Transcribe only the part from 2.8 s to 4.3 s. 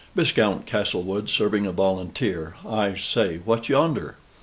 say, what's yonder?"